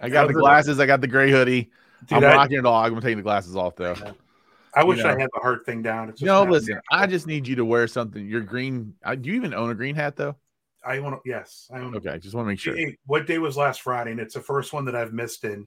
[0.00, 0.80] I got the glasses.
[0.80, 1.70] I got the gray hoodie.
[2.06, 2.82] Dude, I'm I- rocking it all.
[2.82, 3.94] I'm gonna the glasses off though.
[4.74, 5.10] I wish you know.
[5.10, 6.14] I had the heart thing down.
[6.20, 6.80] No, listen.
[6.92, 8.26] I just need you to wear something.
[8.26, 8.94] Your green.
[9.04, 10.36] I, do you even own a green hat though?
[10.84, 11.28] I want to.
[11.28, 11.94] Yes, I own.
[11.96, 12.76] Okay, just want to make sure.
[12.76, 14.12] Hey, what day was last Friday?
[14.12, 15.66] And it's the first one that I've missed in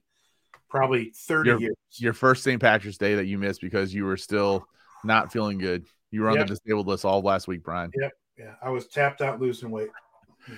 [0.68, 1.76] probably 30 Your- years.
[1.98, 2.60] Your first St.
[2.60, 4.66] Patrick's Day that you missed because you were still
[5.04, 5.84] not feeling good.
[6.10, 6.46] You were on Yep.
[6.48, 7.90] the disabled list all last week, Brian.
[7.94, 8.12] Yep.
[8.38, 9.90] Yeah, I was tapped out losing weight.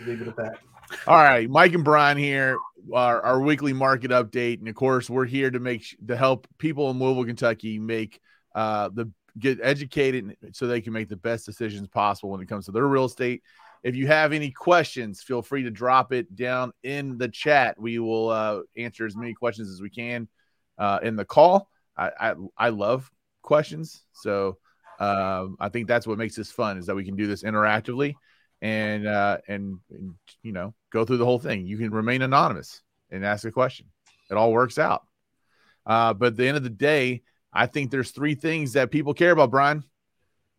[0.06, 0.58] Leave it at that.
[1.06, 2.58] All right, Mike and Brian here,
[2.92, 6.90] our, our weekly market update, and of course, we're here to make to help people
[6.90, 8.20] in Louisville, Kentucky, make
[8.54, 12.66] uh, the get educated so they can make the best decisions possible when it comes
[12.66, 13.42] to their real estate.
[13.82, 17.78] If you have any questions, feel free to drop it down in the chat.
[17.78, 20.28] We will uh, answer as many questions as we can
[20.78, 21.68] uh, in the call.
[21.96, 23.10] I, I I love
[23.42, 24.58] questions, so
[24.98, 28.14] um, I think that's what makes this fun is that we can do this interactively
[28.66, 29.78] and uh and,
[30.42, 31.66] you know go through the whole thing.
[31.66, 33.86] You can remain anonymous and ask a question.
[34.30, 35.02] It all works out.
[35.84, 39.14] Uh but at the end of the day i think there's three things that people
[39.14, 39.84] care about brian.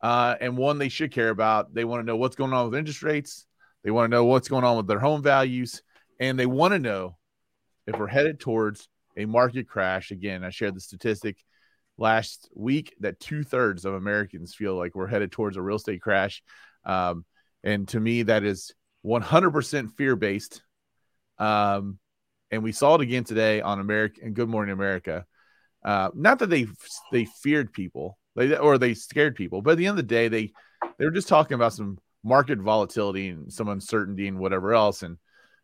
[0.01, 2.79] Uh and one they should care about they want to know what's going on with
[2.79, 3.45] interest rates.
[3.83, 5.81] They want to know what's going on with their home values.
[6.19, 7.17] And they want to know
[7.87, 8.87] if we're headed towards
[9.17, 10.11] a market crash.
[10.11, 11.43] Again i shared the statistic
[11.97, 16.41] last week that two-thirds of americans feel like we're headed towards a real estate crash.
[16.85, 17.25] Um,
[17.67, 18.73] and to me, that is
[19.05, 20.61] 100% fear based.
[21.37, 21.99] Um,
[22.49, 25.25] and we saw it again today on America and Good Morning America.
[25.83, 26.67] Uh, not that they
[27.11, 30.29] they feared people, they, or they scared people, but at the end of the day,
[30.29, 30.53] they
[30.97, 35.03] they were just talking about some market volatility and some uncertainty and whatever else.
[35.03, 35.17] And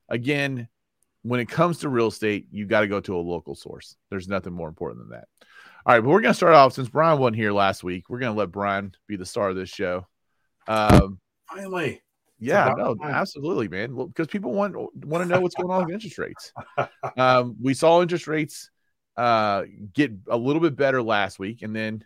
[0.09, 0.68] again,
[1.22, 3.96] when it comes to real estate, you got to go to a local source.
[4.09, 5.28] There's nothing more important than that.
[5.85, 8.09] All right, but we're gonna start off since Brian wasn't here last week.
[8.09, 10.06] We're gonna let Brian be the star of this show.
[10.68, 11.20] Um,
[11.53, 12.02] Finally.
[12.40, 13.12] yeah, no, time.
[13.12, 13.96] absolutely, man.
[13.96, 16.52] Well, because people want want to know what's going on with interest rates.
[17.18, 18.69] Um, we saw interest rates
[19.18, 22.03] uh, get a little bit better last week, and then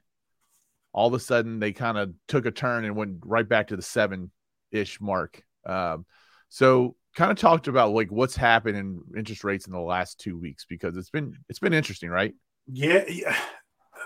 [0.94, 3.75] all of a sudden they kind of took a turn and went right back to
[3.75, 4.31] the seven
[4.72, 5.41] ish mark.
[5.66, 6.06] Um,
[6.50, 10.38] so, kind of talked about like what's happened in interest rates in the last two
[10.38, 12.34] weeks because it's been it's been interesting, right?
[12.72, 13.38] Yeah, yeah,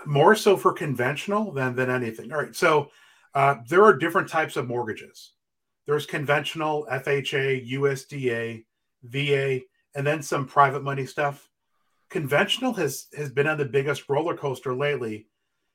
[0.06, 2.32] more so for conventional than than anything.
[2.32, 2.90] All right, so
[3.34, 5.32] uh, there are different types of mortgages.
[5.86, 8.64] There's conventional, FHA, USDA,
[9.04, 9.60] VA,
[9.94, 11.48] and then some private money stuff.
[12.10, 15.26] Conventional has has been on the biggest roller coaster lately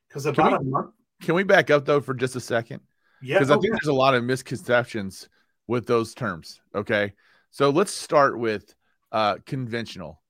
[0.07, 0.91] because Can about we- a month.
[1.21, 2.79] Can we back up though for just a second?
[3.23, 3.79] Yeah, because I oh, think yeah.
[3.81, 5.29] there's a lot of misconceptions
[5.65, 6.61] with those terms.
[6.75, 7.13] Okay,
[7.49, 8.75] so let's start with
[9.11, 10.21] uh, conventional.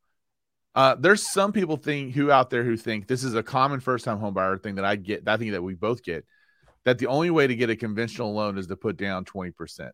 [0.74, 4.06] Uh, there's some people think who out there who think this is a common first
[4.06, 5.28] time home buyer thing that I get.
[5.28, 6.26] I think that we both get
[6.88, 9.90] that the only way to get a conventional loan is to put down 20%.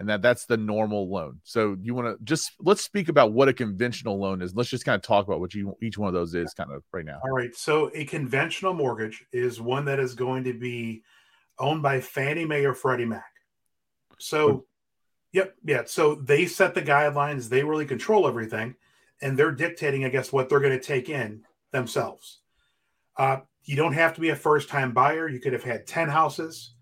[0.00, 1.38] And that that's the normal loan.
[1.44, 4.56] So you want to just let's speak about what a conventional loan is.
[4.56, 6.82] Let's just kind of talk about what you, each one of those is kind of
[6.92, 7.20] right now.
[7.22, 7.54] All right.
[7.54, 11.04] So a conventional mortgage is one that is going to be
[11.60, 13.30] owned by Fannie Mae or Freddie Mac.
[14.18, 14.66] So,
[15.32, 15.82] yep, yeah.
[15.86, 17.50] So they set the guidelines.
[17.50, 18.74] They really control everything,
[19.22, 22.40] and they're dictating, I guess, what they're going to take in themselves.
[23.16, 25.28] Uh, you don't have to be a first-time buyer.
[25.28, 26.74] You could have had ten houses.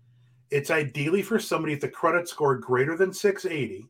[0.49, 3.89] It's ideally for somebody with a credit score greater than 680,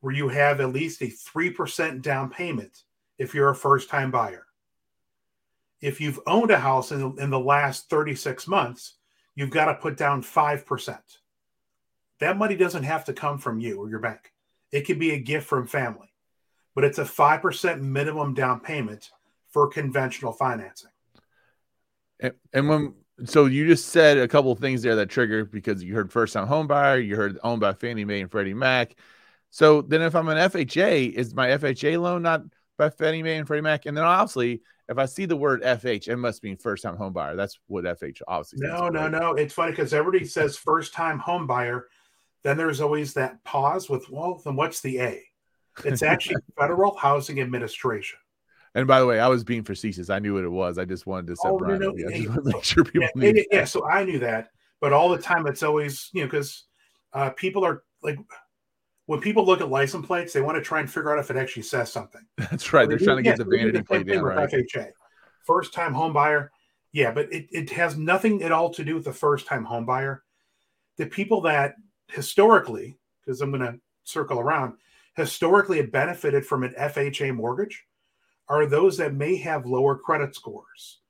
[0.00, 2.84] where you have at least a three percent down payment
[3.18, 4.44] if you're a first-time buyer
[5.80, 8.94] if you've owned a house in, in the last 36 months,
[9.34, 10.98] you've got to put down 5%.
[12.20, 14.32] That money doesn't have to come from you or your bank.
[14.72, 16.12] It could be a gift from family,
[16.74, 19.10] but it's a 5% minimum down payment
[19.50, 20.90] for conventional financing.
[22.20, 22.94] And, and when
[23.24, 26.32] so you just said a couple of things there that trigger because you heard first
[26.34, 28.94] time home buyer, you heard owned by Fannie Mae and Freddie Mac.
[29.50, 32.42] So then if I'm an FHA, is my FHA loan not
[32.76, 33.86] by Fannie Mae and Freddie Mac?
[33.86, 37.12] And then obviously if I see the word FH, it must mean first time home
[37.12, 37.36] buyer.
[37.36, 39.10] That's what FH obviously No, no, right?
[39.10, 39.32] no.
[39.34, 41.88] It's funny because everybody says first time home buyer.
[42.44, 45.22] Then there's always that pause with, well, then what's the A?
[45.84, 48.18] It's actually Federal Housing Administration.
[48.74, 50.10] And by the way, I was being facetious.
[50.10, 50.78] I knew what it was.
[50.78, 51.94] I just wanted to set Oh, no, Brian no, up.
[51.96, 53.44] I hey, just wanted to make sure people yeah, knew.
[53.50, 54.50] yeah, so I knew that,
[54.80, 56.64] but all the time it's always you know because
[57.12, 58.18] uh, people are like
[59.06, 61.36] when people look at license plates, they want to try and figure out if it
[61.36, 62.20] actually says something.
[62.36, 62.86] That's right.
[62.88, 64.50] They're trying to get the so we do vanity plate down, right?
[64.50, 64.90] FHA,
[65.44, 66.50] first time home buyer.
[66.92, 69.86] Yeah, but it, it has nothing at all to do with the first time home
[69.86, 70.24] buyer.
[70.98, 71.76] The people that
[72.08, 74.74] historically, because I'm going to circle around,
[75.16, 77.86] historically have benefited from an FHA mortgage
[78.48, 81.00] are those that may have lower credit scores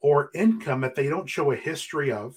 [0.00, 2.36] or income that they don't show a history of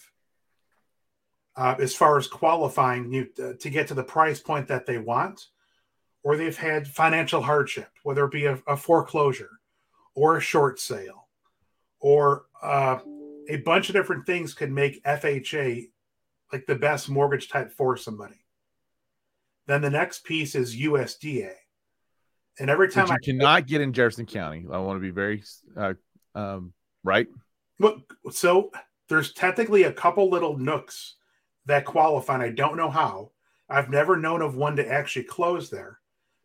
[1.55, 4.97] uh, as far as qualifying you uh, to get to the price point that they
[4.97, 5.47] want,
[6.23, 9.51] or they've had financial hardship, whether it be a, a foreclosure
[10.15, 11.27] or a short sale
[11.99, 12.99] or uh,
[13.49, 15.89] a bunch of different things could make FHA
[16.51, 18.45] like the best mortgage type for somebody.
[19.67, 21.53] Then the next piece is USDA.
[22.59, 25.43] And every time I cannot get in Jefferson County, I want to be very
[25.75, 25.93] uh,
[26.35, 27.27] um, right.
[27.79, 28.71] Well, so
[29.09, 31.15] there's technically a couple little nooks
[31.65, 33.31] that qualify, and I don't know how.
[33.69, 35.99] I've never known of one to actually close there,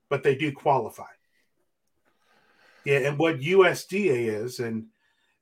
[0.09, 1.05] but they do qualify.
[2.85, 4.87] Yeah, and what USDA is, and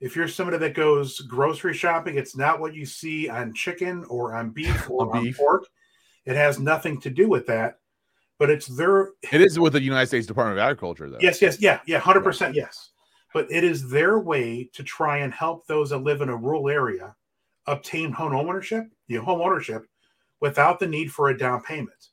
[0.00, 4.34] if you're somebody that goes grocery shopping, it's not what you see on chicken or
[4.34, 5.36] on beef or on, beef.
[5.36, 5.66] pork.
[6.24, 7.80] It has nothing to do with that,
[8.38, 9.10] but it's their.
[9.32, 11.18] It is with the United States Department of Agriculture, though.
[11.20, 12.90] Yes, yes, yeah, yeah, hundred percent, yes.
[13.32, 16.68] But it is their way to try and help those that live in a rural
[16.68, 17.16] area
[17.66, 19.86] obtain home ownership, you know, home ownership,
[20.40, 22.08] without the need for a down payment.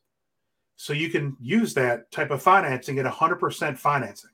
[0.78, 4.32] So you can use that type of financing at hundred percent financing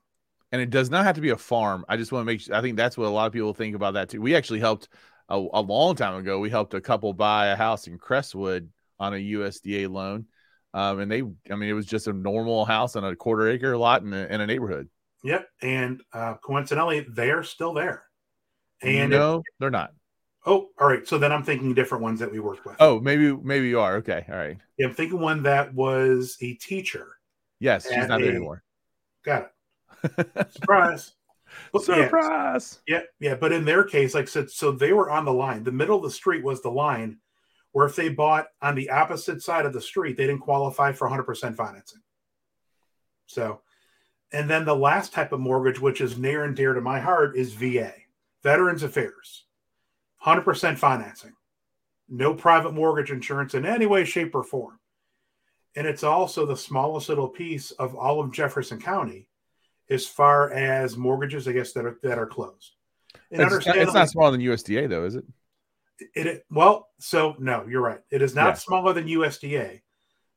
[0.51, 1.85] and it does not have to be a farm.
[1.89, 2.55] I just want to make sure.
[2.55, 4.21] I think that's what a lot of people think about that too.
[4.21, 4.89] We actually helped
[5.29, 6.39] a, a long time ago.
[6.39, 8.69] We helped a couple buy a house in Crestwood
[8.99, 10.25] on a USDA loan,
[10.73, 13.77] um, and they, I mean, it was just a normal house on a quarter acre
[13.77, 14.89] lot in a, in a neighborhood.
[15.23, 18.03] Yep, and uh, coincidentally, they are still there.
[18.81, 19.93] And no, it, they're not.
[20.45, 21.05] Oh, all right.
[21.05, 22.75] So then I'm thinking different ones that we worked with.
[22.79, 23.97] Oh, maybe maybe you are.
[23.97, 24.57] Okay, all right.
[24.77, 27.07] Yeah, I'm thinking one that was a teacher.
[27.59, 28.63] Yes, she's not a, there anymore.
[29.25, 29.49] Got
[30.03, 30.51] it.
[30.53, 31.13] Surprise.
[31.73, 32.79] But, Surprise.
[32.87, 33.35] Yeah, yeah, yeah.
[33.35, 35.63] But in their case, like I said, so they were on the line.
[35.63, 37.17] The middle of the street was the line
[37.77, 41.07] where if they bought on the opposite side of the street, they didn't qualify for
[41.07, 42.01] 100% financing.
[43.27, 43.61] So,
[44.33, 47.37] and then the last type of mortgage, which is near and dear to my heart,
[47.37, 47.93] is VA,
[48.41, 49.43] Veterans Affairs,
[50.25, 51.33] 100% financing,
[52.09, 54.79] no private mortgage insurance in any way, shape, or form.
[55.75, 59.27] And it's also the smallest little piece of all of Jefferson County
[59.87, 62.71] as far as mortgages, I guess that are that are closed.
[63.29, 65.25] And it's, it's not smaller than USDA though, is it?
[65.99, 67.99] It, it well, so no, you're right.
[68.11, 68.53] It is not yeah.
[68.53, 69.81] smaller than USDA,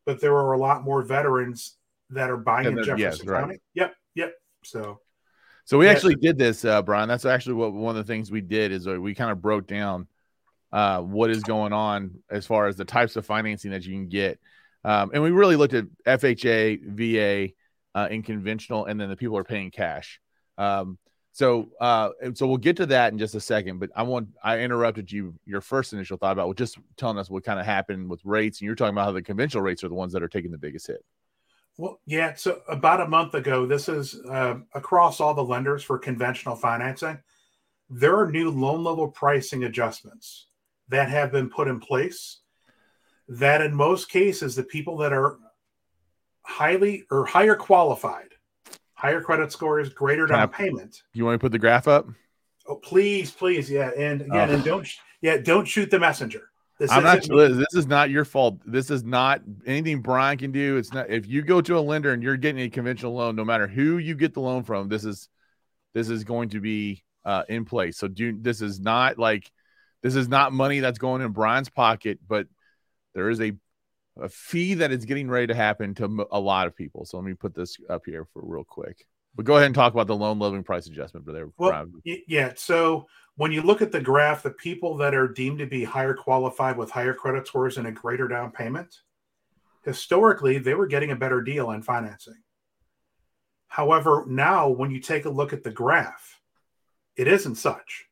[0.07, 1.77] but there are a lot more veterans
[2.11, 3.31] that are buying in Jefferson yes, County.
[3.33, 3.61] Right.
[3.75, 4.35] Yep, yep.
[4.65, 5.01] So,
[5.65, 7.09] so we actually did this, uh, Brian.
[7.09, 9.67] That's actually what one of the things we did is uh, we kind of broke
[9.67, 10.07] down
[10.73, 14.09] uh, what is going on as far as the types of financing that you can
[14.09, 14.39] get,
[14.85, 17.53] um, and we really looked at FHA, VA,
[17.95, 20.21] uh, in conventional, and then the people are paying cash.
[20.59, 20.99] Um,
[21.33, 23.79] so, uh, so we'll get to that in just a second.
[23.79, 27.45] But I want I interrupted you your first initial thought about just telling us what
[27.45, 29.95] kind of happened with rates, and you're talking about how the conventional rates are the
[29.95, 31.05] ones that are taking the biggest hit.
[31.79, 32.35] Well, yeah.
[32.35, 37.19] So about a month ago, this is uh, across all the lenders for conventional financing.
[37.89, 40.49] There are new loan level pricing adjustments
[40.89, 42.41] that have been put in place.
[43.29, 45.39] That in most cases, the people that are
[46.43, 48.30] highly or higher qualified,
[49.01, 51.03] higher credit scores, greater down payment.
[51.15, 52.07] You want to put the graph up?
[52.67, 53.91] Oh, please, please, yeah.
[53.97, 54.55] And again, oh.
[54.55, 54.89] and don't,
[55.23, 56.51] yeah, don't shoot the messenger.
[56.79, 57.23] This I'm not.
[57.23, 58.61] This is not your fault.
[58.65, 60.79] This is not anything Brian can do.
[60.79, 61.11] It's not.
[61.11, 63.99] If you go to a lender and you're getting a conventional loan, no matter who
[63.99, 65.29] you get the loan from, this is
[65.93, 67.99] this is going to be uh, in place.
[67.99, 69.51] So do this is not like
[70.03, 72.47] this is not money that's going in Brian's pocket, but
[73.15, 73.53] there is a
[74.19, 77.05] a fee that is getting ready to happen to a lot of people.
[77.05, 79.07] So let me put this up here for real quick.
[79.37, 81.49] But go ahead and talk about the loan level price adjustment for there.
[81.57, 82.53] Well, yeah.
[82.57, 86.15] So when you look at the graph, the people that are deemed to be higher
[86.15, 89.03] qualified with higher credit scores and a greater down payment,
[89.85, 92.43] historically they were getting a better deal on financing.
[93.69, 96.41] However, now when you take a look at the graph,
[97.17, 98.07] it isn't such.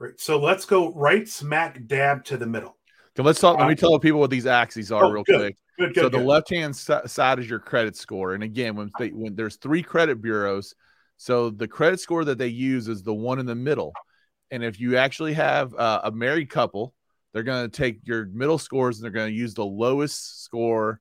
[0.00, 0.18] Right.
[0.18, 2.76] So let's go right smack dab to the middle.
[3.16, 3.58] So let's talk.
[3.58, 5.38] Let me tell people what these axes are oh, real good.
[5.38, 5.56] quick.
[5.78, 9.08] Good, good, so the left hand side is your credit score, and again, when they,
[9.08, 10.74] when there's three credit bureaus,
[11.16, 13.92] so the credit score that they use is the one in the middle.
[14.50, 16.94] And if you actually have uh, a married couple,
[17.32, 21.00] they're going to take your middle scores and they're going to use the lowest score,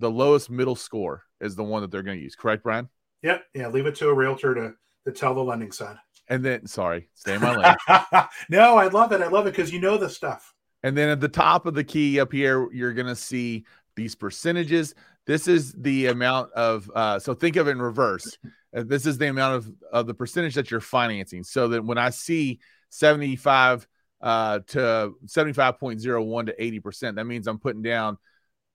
[0.00, 2.34] the lowest middle score is the one that they're going to use.
[2.34, 2.88] Correct, Brian?
[3.22, 3.44] Yep.
[3.54, 3.68] Yeah.
[3.68, 4.74] Leave it to a realtor to
[5.04, 5.96] to tell the lending side.
[6.28, 8.24] And then, sorry, stay in my lane.
[8.48, 9.20] no, I love it.
[9.20, 10.53] I love it because you know the stuff.
[10.84, 13.64] And then at the top of the key up here, you're going to see
[13.96, 14.94] these percentages.
[15.26, 18.36] This is the amount of, uh, so think of it in reverse.
[18.76, 21.42] Uh, this is the amount of, of the percentage that you're financing.
[21.42, 22.60] So that when I see
[22.90, 23.88] 75
[24.20, 28.18] uh, to 75.01 to 80%, that means I'm putting down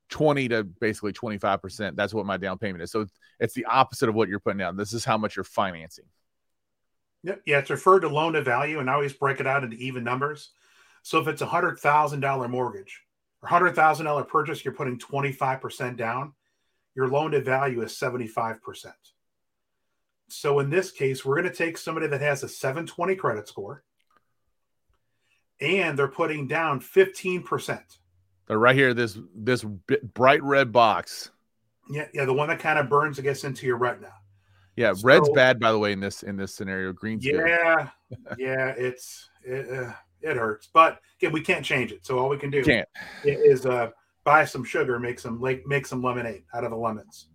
[0.09, 1.95] 20 to basically 25%.
[1.95, 2.91] That's what my down payment is.
[2.91, 3.05] So
[3.39, 4.77] it's the opposite of what you're putting down.
[4.77, 6.05] This is how much you're financing.
[7.21, 10.03] Yeah, it's referred to loan to value, and I always break it out into even
[10.03, 10.51] numbers.
[11.03, 13.01] So if it's a hundred thousand dollar mortgage
[13.41, 16.33] or hundred thousand dollar purchase, you're putting 25% down.
[16.95, 18.91] your loan to value is 75%.
[20.27, 23.83] So in this case, we're going to take somebody that has a 720 credit score
[25.61, 27.81] and they're putting down 15%.
[28.47, 31.29] They're right here, this this bright red box.
[31.89, 34.11] Yeah, yeah, the one that kind of burns, I guess, into your retina.
[34.75, 36.91] Yeah, so, red's bad, by the way, in this in this scenario.
[36.91, 37.89] Green's yeah,
[38.37, 42.05] yeah, it's it, uh, it hurts, but again, we can't change it.
[42.05, 42.87] So all we can do can't.
[43.23, 43.91] is uh,
[44.23, 47.27] buy some sugar, make some like make some lemonade out of the lemons.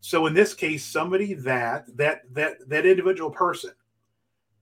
[0.00, 3.72] So in this case, somebody that that that that individual person,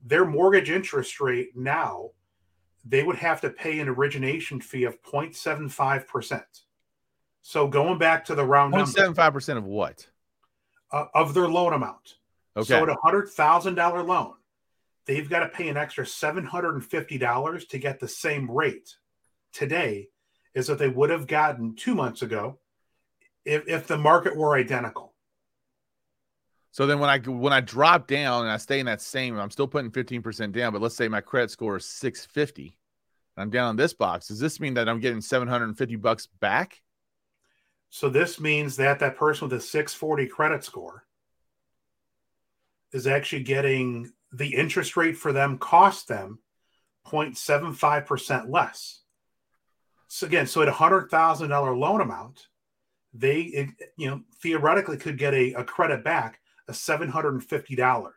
[0.05, 2.11] their mortgage interest rate now
[2.85, 6.43] they would have to pay an origination fee of 0.75%.
[7.43, 10.07] So going back to the round 0.75% of what?
[10.93, 12.17] Uh, of their loan amount.
[12.57, 12.67] Okay.
[12.67, 14.35] So at a $100,000 loan,
[15.11, 18.95] they've got to pay an extra $750 to get the same rate
[19.53, 20.09] today
[20.55, 22.61] as if they would have gotten two months ago
[23.45, 25.13] if, if the market were identical.
[26.71, 29.51] So then when I when I drop down and I stay in that same, I'm
[29.51, 32.79] still putting 15% down, but let's say my credit score is 650
[33.37, 34.29] and I'm down on this box.
[34.29, 36.81] Does this mean that I'm getting 750 bucks back?
[37.89, 41.05] So this means that that person with a 640 credit score
[42.93, 46.39] is actually getting the interest rate for them cost them
[47.07, 49.01] 0.75% less.
[50.09, 52.47] So again, so at a hundred thousand dollar loan amount,
[53.13, 58.13] they you know theoretically could get a, a credit back of $750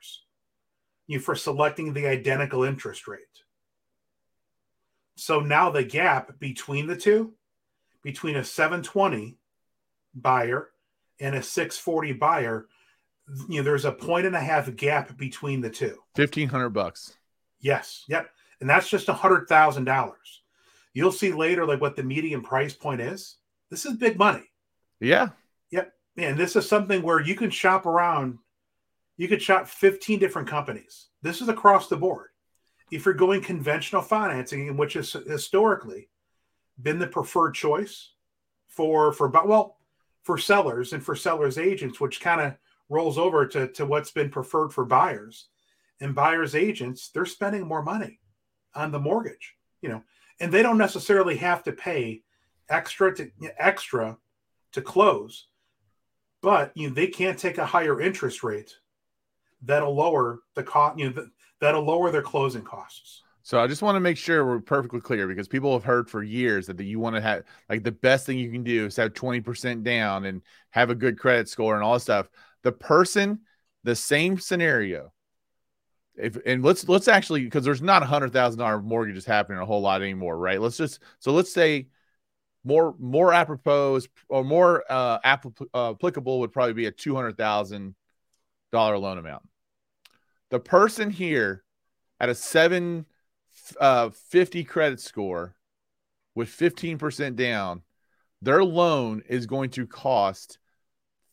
[1.07, 3.19] you for selecting the identical interest rate.
[5.15, 7.33] So now the gap between the two,
[8.01, 9.37] between a 720
[10.15, 10.69] buyer
[11.19, 12.67] and a 640 buyer,
[13.49, 15.97] you know, there's a point and a half gap between the two.
[16.15, 17.17] Fifteen hundred bucks.
[17.59, 18.03] Yes.
[18.09, 18.29] Yep.
[18.61, 20.41] And that's just a hundred thousand dollars.
[20.93, 23.37] You'll see later like what the median price point is.
[23.69, 24.43] This is big money.
[24.99, 25.29] Yeah.
[25.71, 25.93] Yep.
[26.17, 28.37] And this is something where you can shop around
[29.17, 31.07] you could shop 15 different companies.
[31.21, 32.29] This is across the board.
[32.91, 36.09] If you're going conventional financing, which has historically
[36.81, 38.11] been the preferred choice
[38.67, 39.77] for for well
[40.23, 42.53] for sellers and for sellers agents, which kind of
[42.89, 45.47] rolls over to, to what's been preferred for buyers.
[46.01, 48.19] And buyers agents, they're spending more money
[48.75, 50.03] on the mortgage, you know,
[50.39, 52.23] and they don't necessarily have to pay
[52.69, 54.17] extra to extra
[54.73, 55.47] to close,
[56.41, 58.75] but you know, they can't take a higher interest rate
[59.61, 60.99] that'll lower the cost.
[60.99, 61.27] You know,
[61.61, 63.21] that'll lower their closing costs.
[63.45, 66.23] So I just want to make sure we're perfectly clear because people have heard for
[66.23, 69.13] years that you want to have like the best thing you can do is have
[69.13, 72.29] 20% down and have a good credit score and all this stuff.
[72.63, 73.41] The person,
[73.83, 75.13] the same scenario.
[76.15, 79.65] If and let's let's actually because there's not a hundred thousand dollar mortgages happening a
[79.65, 80.61] whole lot anymore, right?
[80.61, 81.87] Let's just so let's say
[82.63, 87.95] more more apropos or more uh, uh applicable would probably be a two hundred thousand
[88.71, 89.43] dollar loan amount.
[90.51, 91.63] The person here
[92.19, 95.55] at a 750 uh, fifty credit score
[96.35, 97.83] with 15% down,
[98.41, 100.57] their loan is going to cost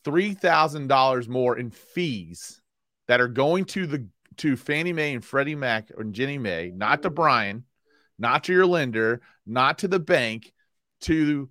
[0.04, 2.60] $3,000 more in fees
[3.08, 7.02] that are going to the to Fannie Mae and Freddie Mac and Ginnie Mae, not
[7.02, 7.64] to Brian,
[8.18, 10.52] not to your lender, not to the bank,
[11.02, 11.50] to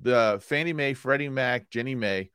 [0.00, 2.30] the Fannie Mae, Freddie Mac, Ginnie Mae.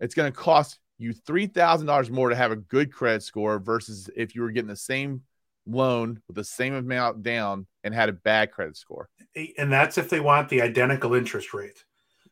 [0.00, 4.34] It's going to cost you $3,000 more to have a good credit score versus if
[4.34, 5.22] you were getting the same
[5.66, 9.08] loan with the same amount down and had a bad credit score.
[9.56, 11.84] And that's if they want the identical interest rate.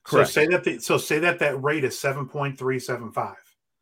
[0.04, 0.30] Correct.
[0.30, 3.34] So say that the, so say that that rate is 7.375.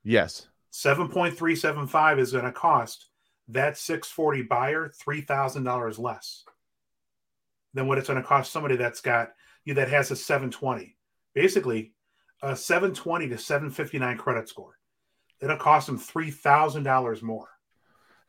[0.04, 0.46] Yes.
[0.72, 3.06] 7.375 is going to cost
[3.48, 6.44] that 640 buyer $3,000 less
[7.74, 9.30] than what it's going to cost somebody that's got
[9.64, 10.96] you that has a 720.
[11.34, 11.92] Basically,
[12.42, 14.78] a 720 to 759 credit score.
[15.40, 17.48] It'll cost them three thousand dollars more.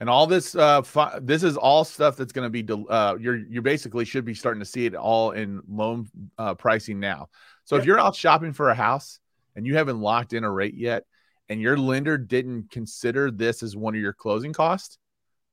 [0.02, 2.64] And all this, uh, fi- this is all stuff that's going to be.
[2.64, 6.56] De- uh, you're you basically should be starting to see it all in loan uh,
[6.56, 7.30] pricing now.
[7.66, 7.82] So yeah.
[7.82, 9.20] if you're out shopping for a house
[9.56, 11.06] and you haven't locked in a rate yet,
[11.50, 14.98] and your lender didn't consider this as one of your closing costs,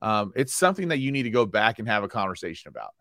[0.01, 2.95] um, it's something that you need to go back and have a conversation about.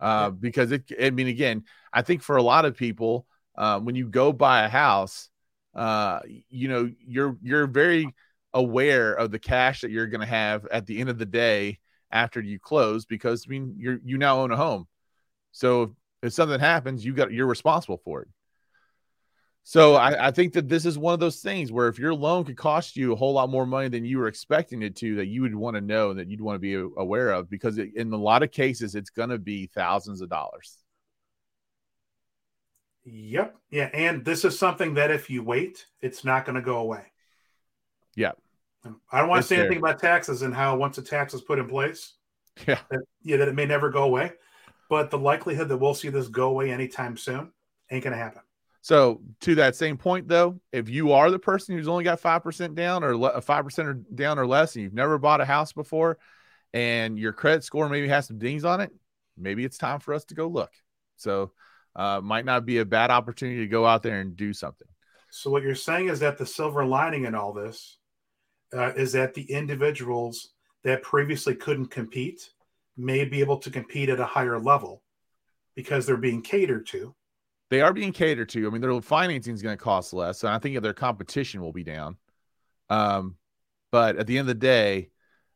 [0.00, 0.36] Uh, yeah.
[0.40, 3.26] Because it, I mean, again, I think for a lot of people,
[3.58, 5.28] uh, when you go buy a house,
[5.74, 8.08] uh, you know, you're you're very
[8.54, 11.78] aware of the cash that you're going to have at the end of the day
[12.10, 14.86] after you close because I mean you're you now own a home.
[15.52, 18.28] So if something happens, you got you're responsible for it.
[19.66, 22.44] So I, I, think that this is one of those things where if your loan
[22.44, 25.26] could cost you a whole lot more money than you were expecting it to, that
[25.26, 27.96] you would want to know and that you'd want to be aware of because it,
[27.96, 30.76] in a lot of cases it's going to be thousands of dollars.
[33.04, 33.56] Yep.
[33.70, 33.90] Yeah.
[33.94, 37.04] And this is something that if you wait, it's not going to go away.
[38.16, 38.32] Yeah.
[39.10, 41.58] I don't want to say anything about taxes and how once a tax is put
[41.58, 42.14] in place,
[42.66, 44.32] yeah, that, yeah, that it may never go away.
[44.90, 47.52] But the likelihood that we'll see this go away anytime soon
[47.90, 48.42] ain't going to happen.
[48.82, 52.42] So to that same point, though, if you are the person who's only got five
[52.42, 55.72] percent down or five percent or down or less, and you've never bought a house
[55.72, 56.18] before,
[56.74, 58.90] and your credit score maybe has some dings on it,
[59.38, 60.70] maybe it's time for us to go look.
[61.16, 61.52] So,
[61.96, 64.88] uh, might not be a bad opportunity to go out there and do something.
[65.30, 67.96] So, what you're saying is that the silver lining in all this
[68.74, 70.50] uh, is that the individuals
[70.82, 72.50] that previously couldn't compete
[72.96, 75.02] may be able to compete at a higher level
[75.74, 77.14] because they're being catered to
[77.70, 78.66] they are being catered to.
[78.66, 81.72] I mean, their financing is going to cost less, and I think their competition will
[81.72, 82.16] be down.
[82.90, 83.36] Um,
[83.90, 85.10] but at the end of the day,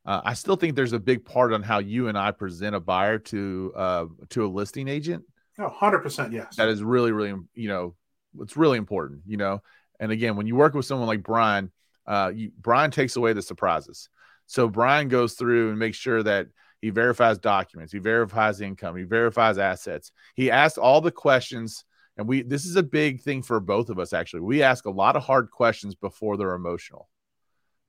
[0.05, 2.81] uh, I still think there's a big part on how you and I present a
[2.81, 5.25] buyer to uh, to a listing agent.
[5.59, 6.57] Oh, 100 percent, yes.
[6.57, 7.95] That is really, really, you know,
[8.41, 9.23] it's really important.
[9.27, 9.63] You know,
[10.01, 11.71] and again, when you work with someone like Brian,
[12.09, 14.09] uh, you, Brian takes away the surprises.
[14.47, 16.47] So Brian goes through and makes sure that
[16.81, 20.11] he verifies documents, he verifies income, he verifies assets.
[20.35, 21.85] He asks all the questions
[22.17, 24.41] and we this is a big thing for both of us actually.
[24.41, 27.09] We ask a lot of hard questions before they're emotional.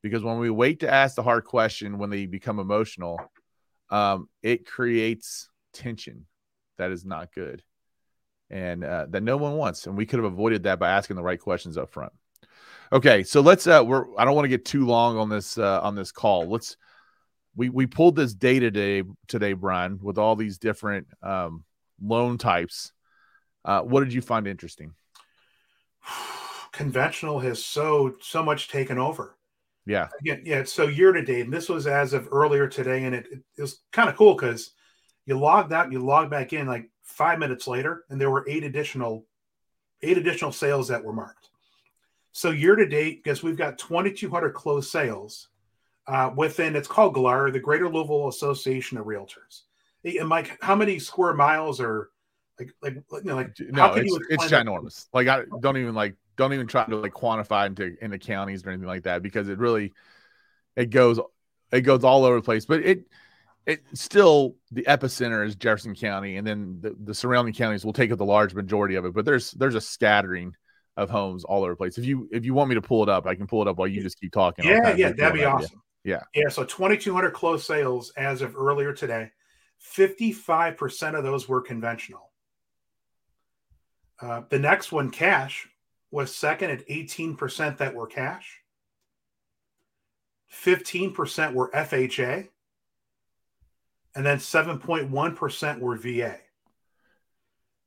[0.03, 3.19] Because when we wait to ask the hard question when they become emotional
[3.89, 6.25] um, it creates tension
[6.77, 7.63] that is not good.
[8.51, 9.85] And uh, that no one wants.
[9.85, 12.11] And we could have avoided that by asking the right questions up front
[12.91, 15.81] okay so let's uh we're i don't want to get too long on this uh
[15.81, 16.77] on this call let's
[17.55, 21.63] we we pulled this data today today brian with all these different um
[22.01, 22.91] loan types
[23.65, 24.93] uh, what did you find interesting?
[26.71, 29.35] Conventional has so so much taken over.
[29.85, 30.07] Yeah.
[30.21, 30.63] Again, yeah.
[30.63, 33.81] So year to date, and this was as of earlier today, and it, it was
[33.91, 34.71] kind of cool because
[35.25, 38.45] you logged out, and you log back in like five minutes later, and there were
[38.47, 39.25] eight additional
[40.01, 41.48] eight additional sales that were marked.
[42.31, 45.49] So year to date, because we've got 2,200 closed sales
[46.07, 49.61] uh, within it's called GLAR, the Greater Louisville Association of Realtors.
[50.03, 52.09] And Mike, how many square miles are
[52.59, 55.07] like, like, you know, like no, it's it's ginormous.
[55.13, 58.69] Like, I don't even like don't even try to like quantify into into counties or
[58.69, 59.93] anything like that because it really
[60.75, 61.19] it goes
[61.71, 62.65] it goes all over the place.
[62.65, 63.05] But it
[63.65, 68.11] it still the epicenter is Jefferson County, and then the, the surrounding counties will take
[68.11, 69.13] up the large majority of it.
[69.13, 70.55] But there's there's a scattering
[70.99, 71.97] of homes all over the place.
[71.97, 73.77] If you if you want me to pull it up, I can pull it up
[73.77, 74.65] while you just keep talking.
[74.65, 75.81] Yeah, yeah, that'd be awesome.
[76.03, 76.49] Yeah, yeah.
[76.49, 79.31] So 2,200 closed sales as of earlier today.
[79.95, 82.31] 55% of those were conventional.
[84.21, 85.69] Uh, the next one, cash,
[86.11, 88.59] was second at 18% that were cash.
[90.53, 92.49] 15% were FHA.
[94.15, 96.37] And then 7.1% were VA.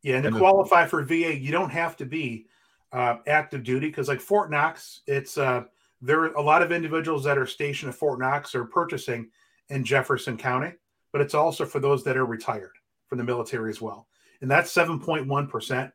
[0.02, 2.46] Yeah, and to and qualify for VA, you don't have to be
[2.92, 5.64] uh, active duty because, like Fort Knox, it's uh,
[6.00, 9.30] there are a lot of individuals that are stationed at Fort Knox are purchasing
[9.68, 10.72] in Jefferson County,
[11.12, 12.72] but it's also for those that are retired
[13.08, 14.08] from the military as well.
[14.40, 15.92] And that's 7.1%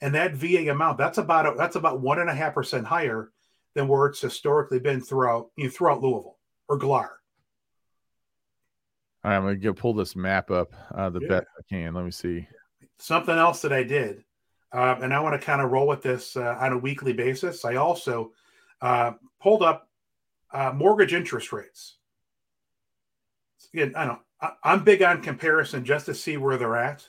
[0.00, 3.30] and that VA amount that's about a, that's about one and a half percent higher
[3.74, 7.18] than where it's historically been throughout you know, throughout Louisville or GLAR.
[9.22, 11.28] All right, I'm gonna go pull this map up uh, the yeah.
[11.28, 11.94] best I can.
[11.94, 12.46] Let me see
[12.98, 14.24] something else that I did,
[14.72, 17.64] uh, and I want to kind of roll with this uh, on a weekly basis.
[17.64, 18.32] I also
[18.80, 19.88] uh, pulled up
[20.52, 21.96] uh, mortgage interest rates.
[23.72, 24.16] Again, I.
[24.40, 27.06] I, I'm big on comparison just to see where they're at.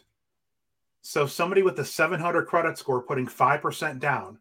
[1.01, 4.37] So somebody with a 700 credit score putting 5% down,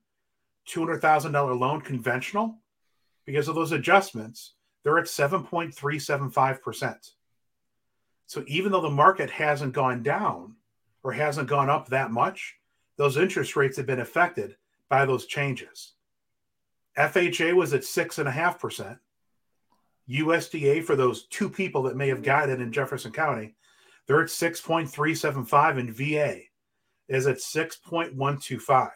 [0.68, 2.59] $200,000 loan conventional,
[3.24, 4.52] because of those adjustments,
[4.83, 7.11] they're at 7.375%.
[8.26, 10.56] So even though the market hasn't gone down
[11.02, 12.56] or hasn't gone up that much,
[13.01, 14.57] those interest rates have been affected
[14.91, 15.95] by those changes.
[16.99, 18.99] FHA was at 6.5%.
[20.11, 23.55] USDA, for those two people that may have gotten in Jefferson County,
[24.07, 26.41] they're at 6.375 and VA
[27.09, 28.91] is at 6.125.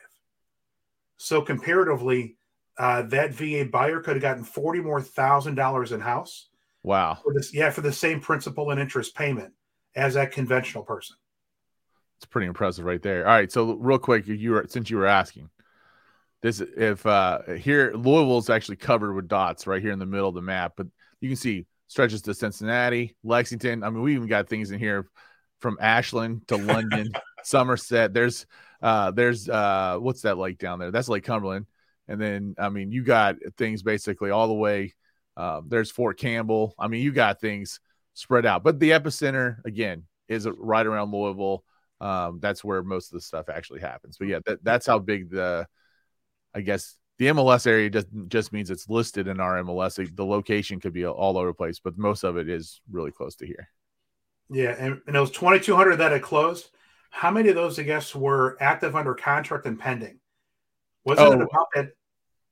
[1.17, 2.37] So comparatively,
[2.77, 6.51] uh, that VA buyer could have gotten 40 more thousand dollars in house.
[6.83, 7.21] Wow.
[7.25, 9.55] For this, yeah, for the same principal and interest payment
[9.97, 11.17] as that conventional person.
[12.25, 13.27] It's pretty impressive right there.
[13.27, 13.53] All right.
[13.53, 15.51] So real quick, you were since you were asking
[16.41, 20.35] this, if uh here Louisville's actually covered with dots right here in the middle of
[20.35, 20.87] the map, but
[21.21, 23.83] you can see stretches to Cincinnati, Lexington.
[23.85, 25.07] I mean, we even got things in here
[25.61, 27.13] from Ashland to London.
[27.43, 28.15] Somerset.
[28.15, 28.47] There's
[28.81, 30.91] uh there's uh what's that lake down there?
[30.91, 31.67] That's Lake Cumberland.
[32.09, 34.95] And then I mean you got things basically all the way.
[35.37, 36.75] Uh, there's Fort Campbell.
[36.79, 37.81] I mean you got things
[38.15, 41.65] spread out, but the epicenter again is right around Louisville.
[42.01, 44.17] Um, that's where most of the stuff actually happens.
[44.19, 45.67] But yeah, that, that's how big the,
[46.55, 50.15] I guess the MLS area just just means it's listed in our MLS.
[50.15, 53.37] The location could be all over the place, but most of it is really close
[53.37, 53.69] to here.
[54.51, 56.71] Yeah, and, and those 2,200 that had closed,
[57.11, 60.19] how many of those, I guess, were active under contract and pending?
[61.05, 61.89] Wasn't oh, it about that?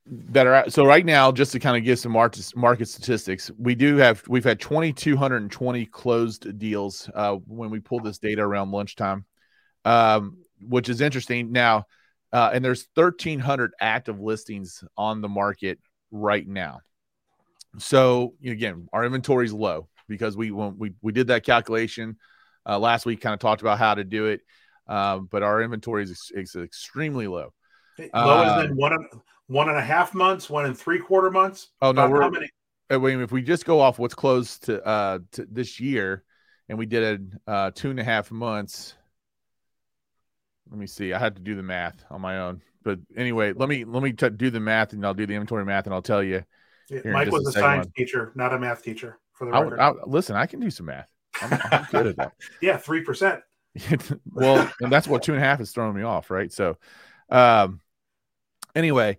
[0.06, 3.74] That are so right now, just to kind of give some market market statistics, we
[3.74, 9.24] do have we've had 2,220 closed deals uh, when we pulled this data around lunchtime,
[9.84, 11.52] um, which is interesting.
[11.52, 11.86] Now,
[12.32, 15.78] uh, and there's 1,300 active listings on the market
[16.10, 16.80] right now.
[17.78, 22.16] So again, our inventory is low because we when we we did that calculation
[22.66, 24.42] uh, last week, kind of talked about how to do it,
[24.86, 27.52] um, but our inventory is, is extremely low.
[27.98, 29.06] Lower uh, than one and,
[29.46, 31.68] one and a half months, one and three quarter months.
[31.80, 32.50] Oh no, we're, how many?
[32.90, 36.24] I mean, if we just go off what's close to uh to this year,
[36.68, 38.94] and we did it uh two and a half months.
[40.72, 41.12] Let me see.
[41.12, 44.14] I had to do the math on my own, but anyway, let me let me
[44.14, 46.44] t- do the math, and I'll do the inventory math, and I'll tell you.
[47.04, 47.92] Mike was a, a science one.
[47.94, 49.18] teacher, not a math teacher.
[49.34, 51.10] For the record, I, I, listen, I can do some math.
[51.42, 52.32] I'm, I'm good at that.
[52.62, 53.40] yeah, three percent.
[54.32, 56.50] well, and that's what two and a half is throwing me off, right?
[56.50, 56.78] So,
[57.28, 57.82] um,
[58.74, 59.18] anyway,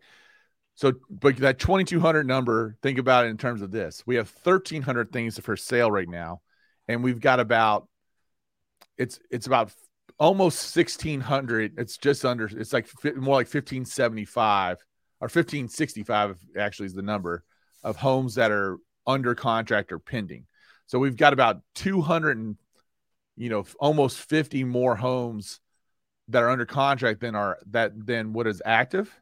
[0.73, 4.01] so but that 2200 number, think about it in terms of this.
[4.07, 6.41] We have 1300 things for sale right now,
[6.87, 7.87] and we've got about
[8.97, 9.71] it's it's about
[10.19, 11.73] almost 1600.
[11.77, 12.45] It's just under.
[12.45, 14.77] It's like more like 1575
[15.21, 17.43] or 1565 actually is the number
[17.83, 20.45] of homes that are under contract or pending.
[20.85, 22.57] So we've got about 200 and
[23.35, 25.59] you know almost 50 more homes
[26.29, 29.13] that are under contract than are that than what is active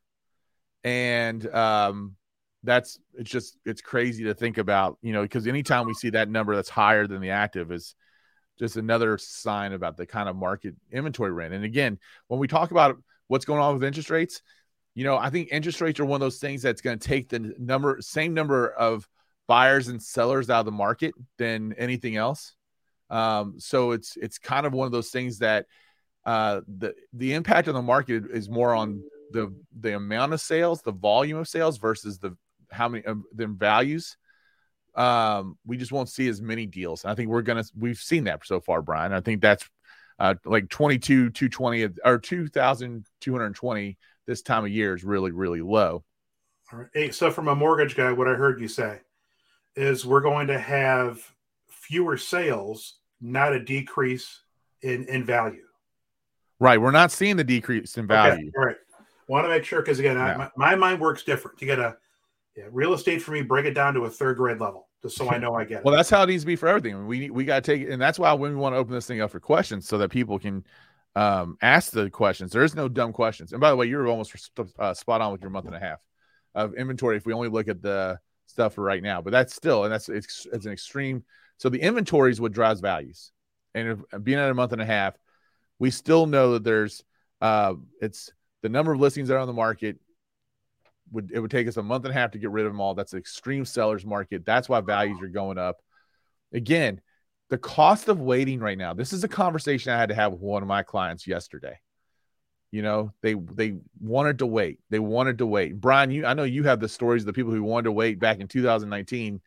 [0.83, 2.15] and um
[2.63, 6.29] that's it's just it's crazy to think about you know because anytime we see that
[6.29, 7.95] number that's higher than the active is
[8.59, 12.71] just another sign about the kind of market inventory rent and again when we talk
[12.71, 14.41] about what's going on with interest rates
[14.93, 17.29] you know i think interest rates are one of those things that's going to take
[17.29, 19.07] the number same number of
[19.47, 22.55] buyers and sellers out of the market than anything else
[23.11, 25.65] um, so it's it's kind of one of those things that
[26.25, 30.81] uh, the the impact on the market is more on the the amount of sales,
[30.81, 32.35] the volume of sales versus the
[32.71, 34.17] how many of them values.
[34.95, 37.05] Um, we just won't see as many deals.
[37.05, 39.13] I think we're gonna we've seen that so far, Brian.
[39.13, 39.67] I think that's
[40.19, 46.03] uh, like 22 220 or 2220 this time of year is really really low
[46.71, 48.99] all right hey, so from a mortgage guy what i heard you say
[49.75, 51.27] is we're going to have
[51.69, 54.43] fewer sales not a decrease
[54.83, 55.65] in in value
[56.59, 58.51] right we're not seeing the decrease in value okay.
[58.55, 58.77] all right
[59.31, 61.61] want to make sure because again, I, my, my, mind works different.
[61.61, 61.95] You got to
[62.55, 65.29] yeah, real estate for me, break it down to a third grade level, just so
[65.29, 65.85] I know I get it.
[65.85, 67.07] well, that's how it needs to be for everything.
[67.07, 69.07] We we got to take it, and that's why when we want to open this
[69.07, 70.65] thing up for questions, so that people can
[71.15, 72.51] um, ask the questions.
[72.51, 73.51] There is no dumb questions.
[73.51, 75.99] And by the way, you're almost uh, spot on with your month and a half
[76.53, 77.17] of inventory.
[77.17, 80.09] If we only look at the stuff for right now, but that's still and that's
[80.09, 81.23] it's, it's an extreme.
[81.57, 83.31] So the inventory is what drives values,
[83.73, 85.15] and if, being at a month and a half,
[85.79, 87.03] we still know that there's
[87.39, 89.97] uh, it's the number of listings that are on the market
[91.11, 92.81] would it would take us a month and a half to get rid of them
[92.81, 92.95] all.
[92.95, 94.45] That's an extreme sellers market.
[94.45, 95.81] That's why values are going up.
[96.53, 97.01] Again,
[97.49, 98.93] the cost of waiting right now.
[98.93, 101.79] This is a conversation I had to have with one of my clients yesterday.
[102.71, 104.79] You know, they they wanted to wait.
[104.89, 105.79] They wanted to wait.
[105.79, 108.19] Brian, you I know you have the stories of the people who wanted to wait
[108.19, 109.41] back in 2019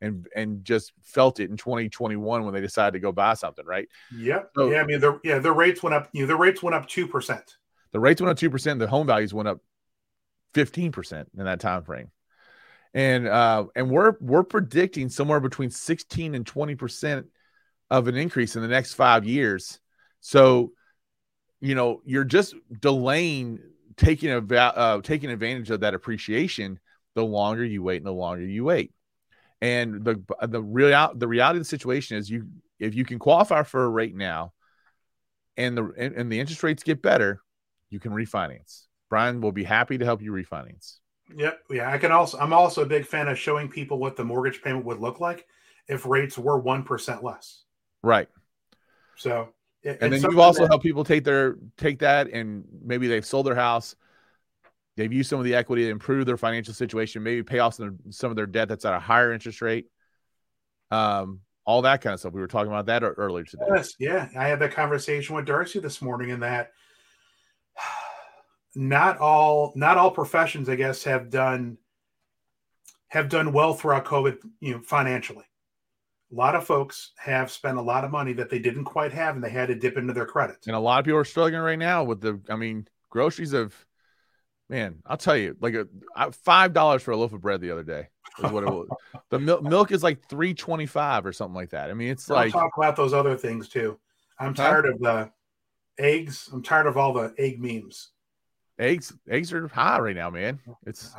[0.00, 3.86] and and just felt it in 2021 when they decided to go buy something, right?
[4.16, 4.44] Yeah.
[4.56, 6.74] So, yeah, I mean the yeah, the rates went up, you know, the rates went
[6.74, 7.42] up 2%.
[7.92, 8.78] The rates went up two percent.
[8.78, 9.60] The home values went up
[10.54, 12.10] fifteen percent in that time frame,
[12.94, 17.26] and uh, and we're we're predicting somewhere between sixteen and twenty percent
[17.90, 19.80] of an increase in the next five years.
[20.20, 20.72] So,
[21.60, 23.58] you know, you're just delaying
[23.96, 26.78] taking a uh, taking advantage of that appreciation.
[27.14, 28.92] The longer you wait, and the longer you wait,
[29.60, 32.46] and the the real the reality of the situation is you
[32.78, 34.52] if you can qualify for a rate now,
[35.56, 37.40] and the and, and the interest rates get better,
[37.90, 38.86] you can refinance.
[39.10, 40.98] Brian will be happy to help you refinance.
[41.36, 41.60] Yep.
[41.70, 41.90] Yeah.
[41.90, 44.86] I can also, I'm also a big fan of showing people what the mortgage payment
[44.86, 45.46] would look like
[45.88, 47.64] if rates were 1% less.
[48.02, 48.28] Right.
[49.16, 49.50] So,
[49.84, 53.46] and then you've also that, helped people take their, take that and maybe they've sold
[53.46, 53.96] their house.
[54.96, 57.98] They've used some of the equity to improve their financial situation, maybe pay off some,
[58.10, 59.86] some of their debt that's at a higher interest rate.
[60.90, 62.32] Um, all that kind of stuff.
[62.32, 63.64] We were talking about that earlier today.
[63.72, 64.28] Yes, yeah.
[64.36, 66.72] I had that conversation with Darcy this morning, and that
[68.74, 71.78] not all not all professions, I guess, have done
[73.08, 75.44] have done well throughout COVID, you know, financially.
[76.32, 79.34] A lot of folks have spent a lot of money that they didn't quite have,
[79.34, 80.58] and they had to dip into their credit.
[80.66, 82.40] And a lot of people are struggling right now with the.
[82.48, 83.74] I mean, groceries have.
[84.68, 87.72] Man, I'll tell you, like uh, a five dollars for a loaf of bread the
[87.72, 88.06] other day
[88.38, 88.88] is what it was.
[89.30, 91.90] the milk milk is like three twenty five or something like that.
[91.90, 93.98] I mean, it's I'll like talk about those other things too.
[94.38, 94.92] I'm tired huh?
[94.92, 95.32] of the
[95.98, 96.48] eggs.
[96.52, 98.10] I'm tired of all the egg memes.
[98.80, 100.58] Eggs, eggs are high right now, man.
[100.86, 101.14] It's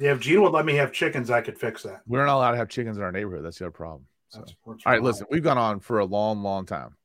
[0.00, 0.12] yeah.
[0.12, 2.00] If Gina would let me have chickens, I could fix that.
[2.06, 3.44] We're not allowed to have chickens in our neighborhood.
[3.44, 4.06] That's the other problem.
[4.28, 4.40] So.
[4.40, 6.96] That's, all right, listen, we've gone on for a long, long time,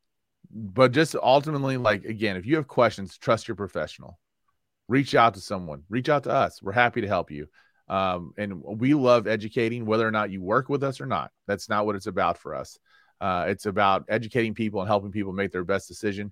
[0.52, 4.18] but just ultimately, like again, if you have questions, trust your professional.
[4.88, 5.84] Reach out to someone.
[5.88, 6.64] Reach out to us.
[6.64, 7.48] We're happy to help you.
[7.90, 11.30] Um, and we love educating, whether or not you work with us or not.
[11.46, 12.80] That's not what it's about for us.
[13.22, 16.32] Uh, it's about educating people and helping people make their best decision.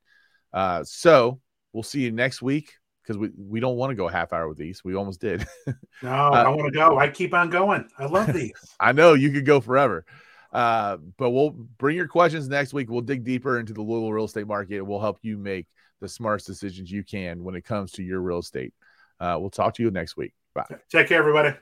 [0.54, 1.40] Uh, so
[1.78, 4.58] we'll see you next week because we, we don't want to go half hour with
[4.58, 4.84] these.
[4.84, 5.46] We almost did.
[6.02, 6.98] no, uh, I want to go.
[6.98, 7.88] I keep on going.
[8.00, 8.52] I love these.
[8.80, 10.04] I know you could go forever.
[10.52, 12.90] Uh, but we'll bring your questions next week.
[12.90, 14.82] We'll dig deeper into the Louisville real estate market.
[14.82, 15.68] We'll help you make
[16.02, 18.74] the smartest decisions you can when it comes to your real estate.
[19.20, 20.34] Uh, we'll talk to you next week.
[20.56, 20.66] Bye.
[20.90, 21.56] Take care, everybody.